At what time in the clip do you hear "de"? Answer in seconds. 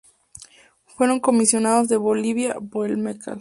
1.87-1.97